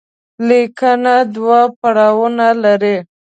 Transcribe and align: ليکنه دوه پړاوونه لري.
ليکنه 0.47 1.15
دوه 1.35 1.59
پړاوونه 1.79 2.47
لري. 2.63 2.97